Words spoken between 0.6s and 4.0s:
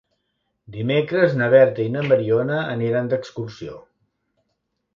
Dimecres na Berta i na Mariona aniran d'excursió.